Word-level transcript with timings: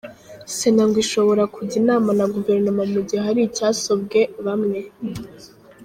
Sena 0.55 0.83
ngo 0.87 0.97
ishobora 1.05 1.43
kujya 1.53 1.75
inama 1.81 2.09
na 2.19 2.25
Guverinoma 2.33 2.83
mu 2.93 2.99
gihe 3.07 3.21
hari 3.27 3.39
icyasobwe 3.43 4.19
bamwe. 4.45 4.79